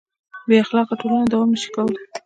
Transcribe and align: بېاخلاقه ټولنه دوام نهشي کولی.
بېاخلاقه 0.47 0.93
ټولنه 1.01 1.25
دوام 1.31 1.49
نهشي 1.53 1.69
کولی. 1.75 1.97